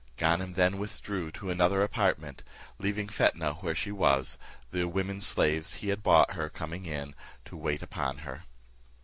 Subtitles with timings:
[0.17, 2.41] Ganem then withdrew to another apartment,
[2.79, 4.39] leaving Fetnah where she was,
[4.71, 7.13] the women slaves he had bought coming in
[7.45, 8.43] to wait upon her.